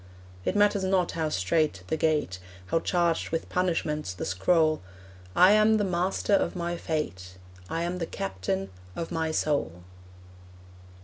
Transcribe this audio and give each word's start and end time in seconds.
It 0.45 0.55
matters 0.55 0.83
not 0.83 1.11
how 1.11 1.29
strait 1.29 1.83
the 1.89 1.95
gate, 1.95 2.39
How 2.65 2.79
charged 2.79 3.29
with 3.29 3.49
punishments 3.49 4.15
the 4.15 4.25
scroll, 4.25 4.81
I 5.35 5.51
am 5.51 5.77
the 5.77 5.83
master 5.83 6.33
of 6.33 6.55
my 6.55 6.75
fate: 6.75 7.35
I 7.69 7.83
am 7.83 7.99
the 7.99 8.07
captain 8.07 8.71
of 8.95 9.11
my 9.11 9.29
soul. 9.29 9.83